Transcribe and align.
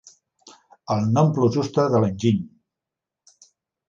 El 0.95 1.03
'non 1.17 1.29
plus 1.35 1.57
ultra' 1.63 1.85
de 1.97 2.01
l'enginy. 2.05 2.39